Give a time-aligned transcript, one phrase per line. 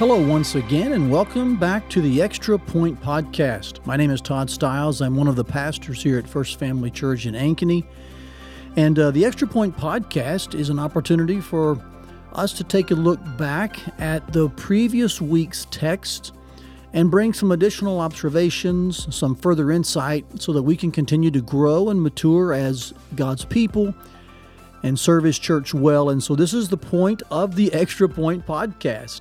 [0.00, 3.84] Hello, once again, and welcome back to the Extra Point Podcast.
[3.84, 5.02] My name is Todd Stiles.
[5.02, 7.84] I'm one of the pastors here at First Family Church in Ankeny.
[8.78, 11.78] And uh, the Extra Point Podcast is an opportunity for
[12.32, 16.32] us to take a look back at the previous week's text
[16.94, 21.90] and bring some additional observations, some further insight, so that we can continue to grow
[21.90, 23.94] and mature as God's people
[24.82, 26.08] and serve His church well.
[26.08, 29.20] And so, this is the point of the Extra Point Podcast.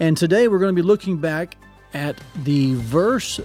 [0.00, 1.56] And today we're going to be looking back
[1.92, 3.40] at the verse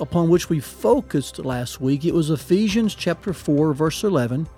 [0.00, 2.06] upon which we focused last week.
[2.06, 4.48] It was Ephesians chapter 4, verse 11,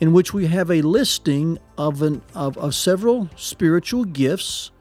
[0.00, 4.72] in which we have a listing of, an, of, of several spiritual gifts,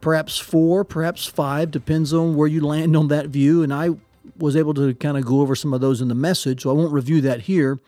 [0.00, 3.62] perhaps four, perhaps five, depends on where you land on that view.
[3.62, 3.90] And I
[4.36, 6.72] was able to kind of go over some of those in the message, so I
[6.72, 7.78] won't review that here.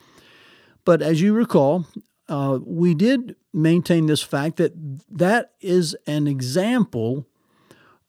[0.85, 1.87] But as you recall,
[2.29, 4.73] uh, we did maintain this fact that
[5.11, 7.27] that is an example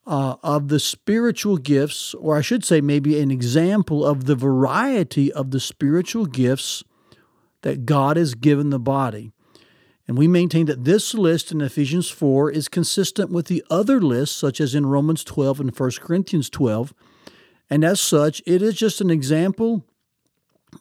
[0.05, 5.31] uh, of the spiritual gifts, or I should say, maybe an example of the variety
[5.31, 6.83] of the spiritual gifts
[7.61, 9.31] that God has given the body.
[10.07, 14.35] And we maintain that this list in Ephesians 4 is consistent with the other lists,
[14.35, 16.93] such as in Romans 12 and 1 Corinthians 12.
[17.69, 19.83] And as such, it is just an example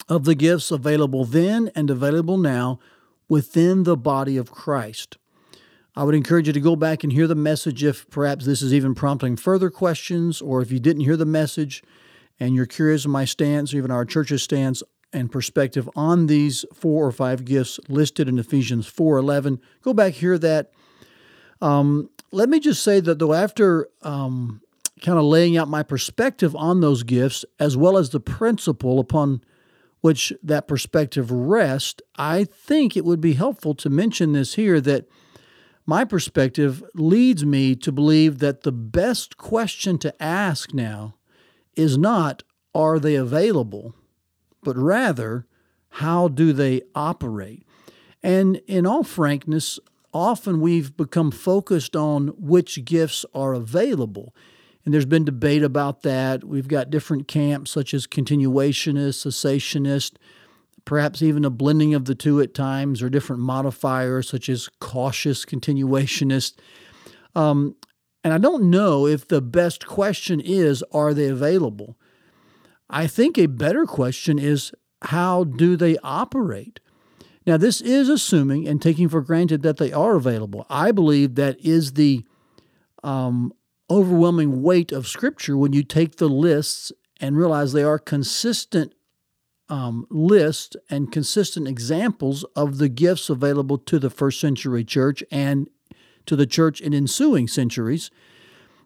[0.09, 2.79] of the gifts available then and available now
[3.29, 5.17] within the body of Christ.
[5.95, 8.75] I would encourage you to go back and hear the message if perhaps this is
[8.75, 11.83] even prompting further questions, or if you didn't hear the message
[12.39, 16.67] and you're curious of my stance, or even our church's stance and perspective on these
[16.75, 19.59] four or five gifts listed in Ephesians 4:11.
[19.81, 20.71] Go back hear that.
[21.63, 24.61] Um, let me just say that though, after um,
[25.01, 29.41] kind of laying out my perspective on those gifts, as well as the principle upon
[30.07, 35.09] which that perspective rests, I think it would be helpful to mention this here that
[35.85, 41.17] my perspective leads me to believe that the best question to ask now
[41.75, 43.97] is not, are they available,
[44.63, 45.45] but rather,
[45.89, 47.67] how do they operate?
[48.23, 49.81] And in all frankness,
[50.15, 54.33] often we've become focused on which gifts are available.
[54.87, 56.45] And there's been debate about that.
[56.45, 60.13] We've got different camps, such as continuationist, cessationist,
[60.85, 65.45] perhaps even a blending of the two at times, or different modifiers, such as cautious
[65.45, 66.55] continuationist.
[67.35, 67.75] Um,
[68.23, 71.99] and I don't know if the best question is, are they available?
[72.89, 74.71] I think a better question is,
[75.03, 76.79] how do they operate?
[77.45, 80.65] Now, this is assuming and taking for granted that they are available.
[80.71, 82.25] I believe that is the
[83.03, 83.53] um,
[83.91, 88.93] overwhelming weight of Scripture when you take the lists and realize they are consistent
[89.69, 95.69] um, lists and consistent examples of the gifts available to the first century church and
[96.27, 98.11] to the church in ensuing centuries.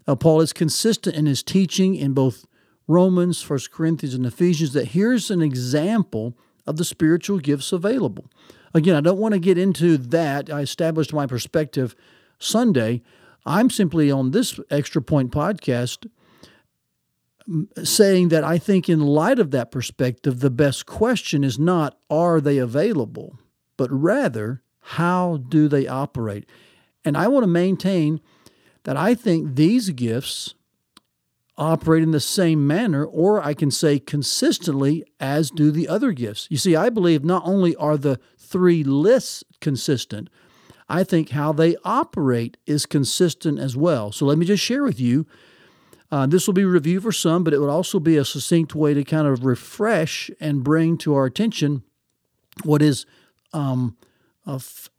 [0.07, 2.47] Uh, Paul is consistent in his teaching in both
[2.87, 6.37] Romans, First Corinthians, and Ephesians that here's an example
[6.67, 8.27] of the spiritual gifts available.
[8.75, 10.51] Again, I don't want to get into that.
[10.51, 11.95] I established my perspective
[12.39, 13.03] Sunday,
[13.47, 16.07] I'm simply on this Extra Point podcast
[17.83, 22.41] saying that I think, in light of that perspective, the best question is not are
[22.41, 23.39] they available,
[23.77, 26.49] but rather how do they operate?
[27.05, 28.21] And I want to maintain
[28.85, 30.55] that I think these gifts
[31.57, 36.47] operate in the same manner, or I can say consistently, as do the other gifts.
[36.51, 40.31] You see, I believe not only are the three lists consistent,
[40.91, 44.13] I think how they operate is consistent as well.
[44.13, 45.27] So let me just share with you.
[46.11, 48.93] Uh, this will be review for some, but it would also be a succinct way
[48.95, 51.85] to kind of refresh and bring to our attention
[52.65, 53.07] what is
[53.53, 53.97] um,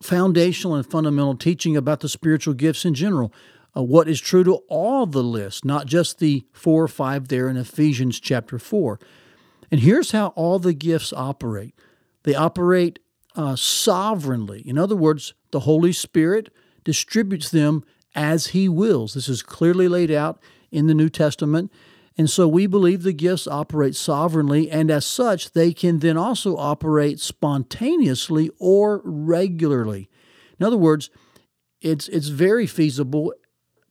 [0.02, 3.34] foundational and fundamental teaching about the spiritual gifts in general.
[3.76, 7.50] Uh, what is true to all the lists, not just the four or five there
[7.50, 9.00] in Ephesians chapter 4.
[9.70, 11.74] And here's how all the gifts operate
[12.24, 13.00] they operate
[13.36, 14.62] uh, sovereignly.
[14.68, 16.54] In other words, the Holy Spirit
[16.84, 17.84] distributes them
[18.16, 19.14] as He wills.
[19.14, 21.72] This is clearly laid out in the New Testament.
[22.18, 26.58] And so we believe the gifts operate sovereignly, and as such, they can then also
[26.58, 30.10] operate spontaneously or regularly.
[30.60, 31.10] In other words,
[31.82, 33.34] it's, it's very feasible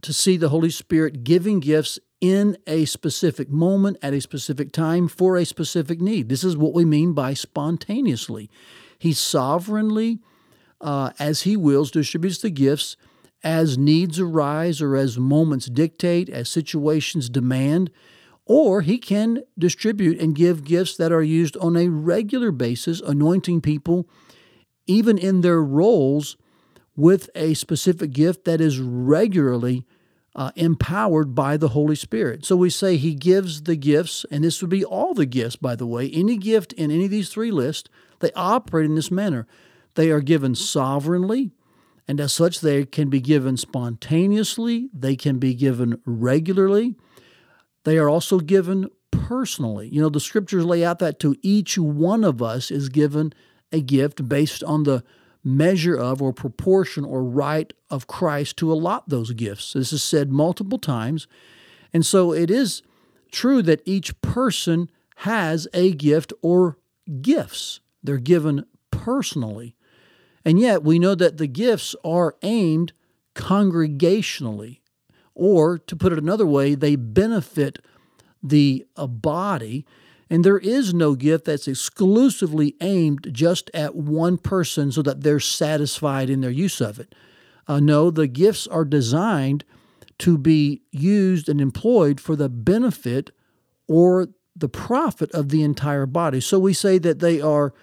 [0.03, 5.09] to see the Holy Spirit giving gifts in a specific moment, at a specific time,
[5.09, 6.29] for a specific need.
[6.29, 8.51] This is what we mean by spontaneously.
[8.99, 10.21] He sovereignly,
[10.81, 12.97] uh, as He wills, distributes the gifts
[13.43, 17.91] as needs arise or as moments dictate, as situations demand,
[18.45, 23.61] or He can distribute and give gifts that are used on a regular basis, anointing
[23.61, 24.09] people
[24.91, 26.37] even in their roles
[26.97, 29.87] with a specific gift that is regularly
[30.35, 32.45] uh, empowered by the Holy Spirit.
[32.45, 35.77] So we say He gives the gifts, and this would be all the gifts, by
[35.77, 36.11] the way.
[36.11, 37.89] Any gift in any of these three lists,
[38.19, 39.47] they operate in this manner.
[39.95, 41.51] They are given sovereignly,
[42.07, 46.97] and as such, they can be given spontaneously, they can be given regularly,
[47.85, 49.89] they are also given personally.
[49.89, 53.33] You know, the scriptures lay out that to each one of us is given
[53.73, 55.05] a gift based on the
[55.43, 59.73] measure of or proportion or right of Christ to allot those gifts.
[59.73, 61.27] This is said multiple times.
[61.93, 62.83] And so it is
[63.31, 66.79] true that each person has a gift or
[67.23, 67.81] gifts.
[68.03, 69.75] They're given personally.
[70.45, 72.93] And yet we know that the gifts are aimed
[73.35, 74.81] congregationally,
[75.35, 77.79] or to put it another way, they benefit
[78.43, 79.85] the uh, body
[80.31, 85.41] and there is no gift that's exclusively aimed just at one person so that they're
[85.41, 87.15] satisfied in their use of it.
[87.67, 89.65] Uh, no, the gifts are designed
[90.19, 93.33] to be used and employed for the benefit
[93.89, 96.41] or the profit of the entire body.
[96.41, 97.75] So we say that they are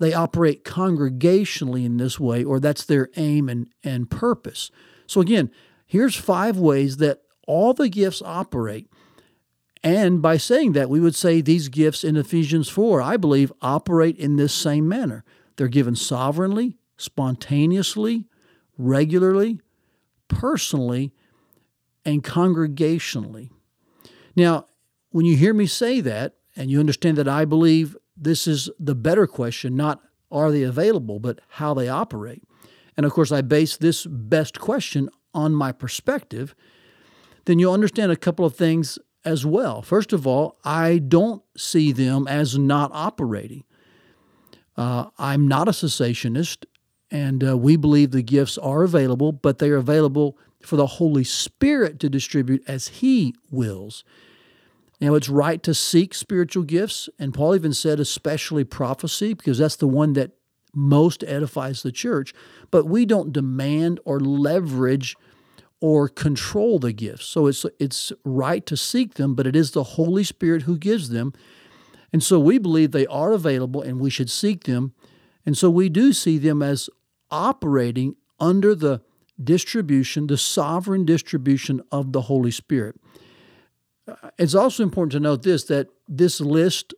[0.00, 4.70] they operate congregationally in this way, or that's their aim and, and purpose.
[5.06, 5.50] So again,
[5.86, 8.88] here's five ways that all the gifts operate
[9.84, 14.16] and by saying that, we would say these gifts in Ephesians 4, I believe, operate
[14.16, 15.24] in this same manner.
[15.56, 18.24] They're given sovereignly, spontaneously,
[18.78, 19.60] regularly,
[20.26, 21.12] personally,
[22.02, 23.50] and congregationally.
[24.34, 24.68] Now,
[25.10, 28.94] when you hear me say that, and you understand that I believe this is the
[28.94, 30.00] better question, not
[30.30, 32.42] are they available, but how they operate.
[32.96, 36.54] And of course, I base this best question on my perspective,
[37.44, 39.82] then you'll understand a couple of things as well.
[39.82, 43.64] First of all, I don't see them as not operating.
[44.76, 46.64] Uh, I'm not a cessationist,
[47.10, 51.24] and uh, we believe the gifts are available, but they are available for the Holy
[51.24, 54.04] Spirit to distribute as He wills.
[55.04, 59.76] Now, it's right to seek spiritual gifts, and Paul even said, especially prophecy, because that's
[59.76, 60.30] the one that
[60.74, 62.32] most edifies the church.
[62.70, 65.14] But we don't demand or leverage
[65.78, 67.26] or control the gifts.
[67.26, 71.10] So it's it's right to seek them, but it is the Holy Spirit who gives
[71.10, 71.34] them.
[72.10, 74.94] And so we believe they are available and we should seek them.
[75.44, 76.88] And so we do see them as
[77.30, 79.02] operating under the
[79.42, 82.98] distribution, the sovereign distribution of the Holy Spirit.
[84.38, 86.94] It's also important to note this that this list,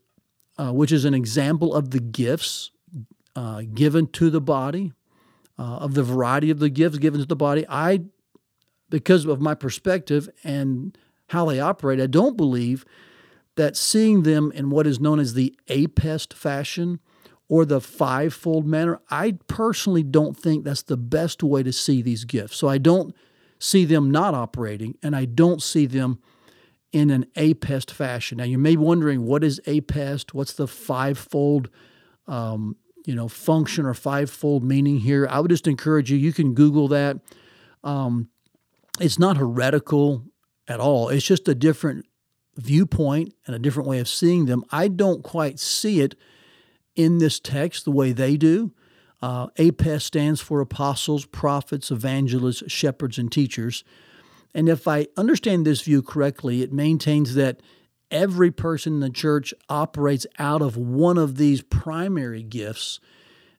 [0.58, 2.70] uh, which is an example of the gifts
[3.34, 4.92] uh, given to the body,
[5.58, 8.02] uh, of the variety of the gifts given to the body, I
[8.88, 10.96] because of my perspective and
[11.28, 12.84] how they operate, I don't believe
[13.56, 17.00] that seeing them in what is known as the apest fashion
[17.48, 22.24] or the fivefold manner, I personally don't think that's the best way to see these
[22.24, 22.56] gifts.
[22.56, 23.14] So I don't
[23.58, 26.18] see them not operating, and I don't see them
[26.96, 28.38] in an apest fashion.
[28.38, 30.32] Now you may be wondering what is apest?
[30.32, 31.68] What's the fivefold,
[32.26, 35.28] um, you know, function or fivefold meaning here?
[35.30, 36.16] I would just encourage you.
[36.16, 37.18] You can Google that.
[37.84, 38.30] Um,
[38.98, 40.24] it's not heretical
[40.68, 41.10] at all.
[41.10, 42.06] It's just a different
[42.56, 44.64] viewpoint and a different way of seeing them.
[44.70, 46.14] I don't quite see it
[46.94, 48.72] in this text the way they do.
[49.20, 53.84] Uh, APES stands for apostles, prophets, evangelists, shepherds, and teachers.
[54.54, 57.60] And if I understand this view correctly, it maintains that
[58.10, 63.00] every person in the church operates out of one of these primary gifts.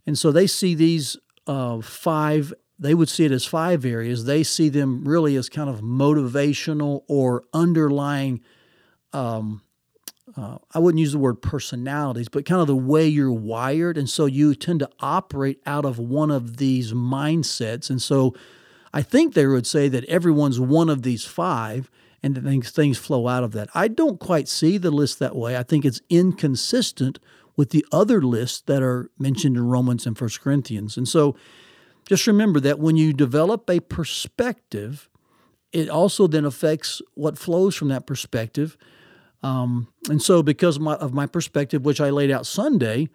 [0.05, 4.25] And so they see these uh, five they would see it as five areas.
[4.25, 8.41] They see them really as kind of motivational or underlying.
[9.13, 9.63] Um,
[10.35, 13.97] uh, I wouldn't use the word personalities, but kind of the way you're wired.
[13.97, 17.89] And so you tend to operate out of one of these mindsets.
[17.89, 18.35] And so
[18.93, 21.89] I think they would say that everyone's one of these five
[22.23, 23.69] and that things, things flow out of that.
[23.73, 25.57] I don't quite see the list that way.
[25.57, 27.19] I think it's inconsistent
[27.55, 30.97] with the other lists that are mentioned in Romans and First Corinthians.
[30.97, 31.35] And so
[32.07, 35.09] just remember that when you develop a perspective,
[35.73, 38.77] it also then affects what flows from that perspective.
[39.43, 43.09] Um, and so, because of my, of my, perspective, which I laid out Sunday,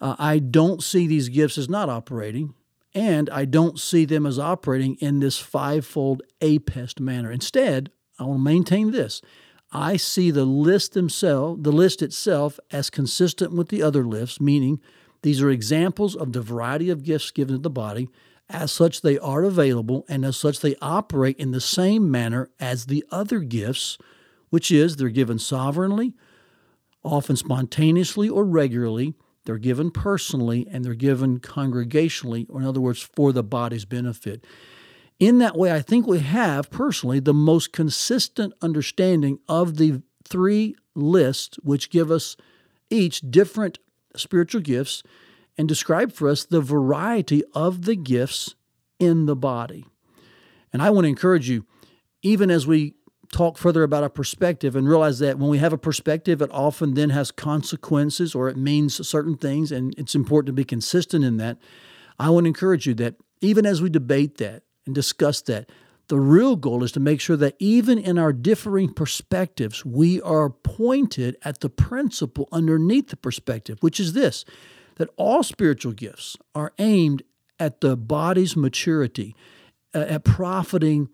[0.00, 2.54] uh, I don't see these gifts as not operating,
[2.96, 7.30] and I don't see them as operating in this fivefold apest manner.
[7.30, 9.20] Instead, I will maintain this.
[9.70, 14.80] I see the list themselves, the list itself, as consistent with the other lists, meaning
[15.20, 18.08] these are examples of the variety of gifts given to the body,
[18.48, 22.86] as such, they are available, and as such, they operate in the same manner as
[22.86, 23.98] the other gifts,
[24.48, 26.14] which is they're given sovereignly,
[27.04, 29.14] often spontaneously or regularly.
[29.46, 34.44] They're given personally and they're given congregationally, or in other words, for the body's benefit.
[35.18, 40.74] In that way, I think we have personally the most consistent understanding of the three
[40.94, 42.36] lists, which give us
[42.90, 43.78] each different
[44.16, 45.02] spiritual gifts
[45.56, 48.56] and describe for us the variety of the gifts
[48.98, 49.86] in the body.
[50.72, 51.64] And I want to encourage you,
[52.20, 52.95] even as we
[53.32, 56.94] talk further about a perspective and realize that when we have a perspective, it often
[56.94, 61.36] then has consequences or it means certain things, and it's important to be consistent in
[61.38, 61.58] that.
[62.18, 65.70] I want to encourage you that even as we debate that and discuss that,
[66.08, 70.50] the real goal is to make sure that even in our differing perspectives, we are
[70.50, 74.44] pointed at the principle underneath the perspective, which is this
[74.96, 77.22] that all spiritual gifts are aimed
[77.58, 79.34] at the body's maturity,
[79.94, 81.08] uh, at profiting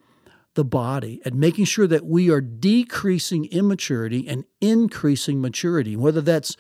[0.55, 6.57] the body, and making sure that we are decreasing immaturity and increasing maturity, whether that's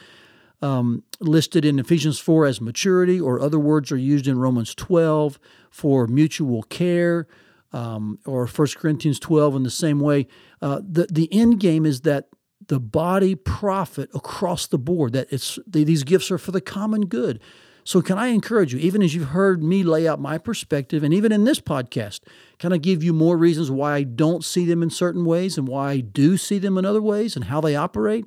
[0.63, 5.39] um, listed in Ephesians 4 as maturity, or other words are used in Romans 12
[5.71, 7.27] for mutual care,
[7.73, 10.27] um, or 1 Corinthians 12 in the same way.
[10.61, 12.29] Uh, the, the end game is that
[12.69, 17.41] the body profit across the board, that it's these gifts are for the common good.
[17.85, 21.13] So, can I encourage you, even as you've heard me lay out my perspective, and
[21.13, 22.21] even in this podcast,
[22.59, 25.67] can I give you more reasons why I don't see them in certain ways and
[25.67, 28.25] why I do see them in other ways and how they operate?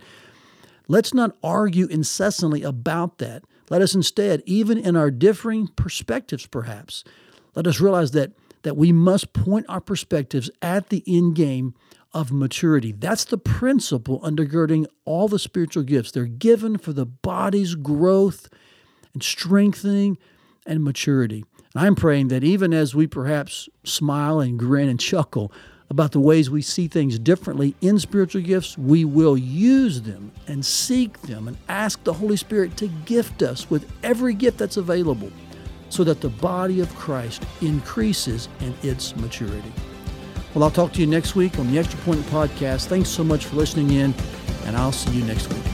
[0.87, 3.43] Let's not argue incessantly about that.
[3.69, 7.03] Let us instead, even in our differing perspectives, perhaps,
[7.55, 8.33] let us realize that,
[8.63, 11.73] that we must point our perspectives at the end game
[12.13, 12.91] of maturity.
[12.91, 16.11] That's the principle undergirding all the spiritual gifts.
[16.11, 18.49] They're given for the body's growth
[19.15, 20.19] and strengthening
[20.67, 21.43] and maturity.
[21.73, 25.51] And I'm praying that even as we perhaps smile and grin and chuckle
[25.89, 30.65] about the ways we see things differently in spiritual gifts, we will use them and
[30.65, 35.31] seek them and ask the Holy Spirit to gift us with every gift that's available
[35.89, 39.71] so that the body of Christ increases in its maturity.
[40.53, 42.85] Well, I'll talk to you next week on the Extra Point Podcast.
[42.85, 44.13] Thanks so much for listening in,
[44.65, 45.64] and I'll see you next week.